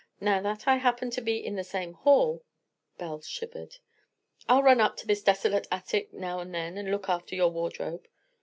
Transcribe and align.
Now 0.19 0.41
that 0.41 0.67
I 0.67 0.77
happen 0.77 1.11
to 1.11 1.21
be 1.21 1.37
in 1.45 1.53
the 1.53 1.63
same 1.63 1.93
hall——" 1.93 2.43
Belle 2.97 3.21
shivered. 3.21 3.77
"I'll 4.49 4.63
run 4.63 4.81
up 4.81 4.97
to 4.97 5.05
this 5.05 5.21
desolate 5.21 5.67
attic, 5.71 6.11
now 6.11 6.39
and 6.39 6.55
then, 6.55 6.75
and 6.75 6.89
look 6.89 7.07
after 7.07 7.35
your 7.35 7.51
wardrobe." 7.51 8.07